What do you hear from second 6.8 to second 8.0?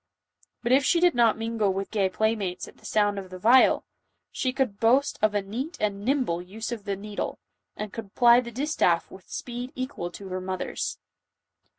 the needle, and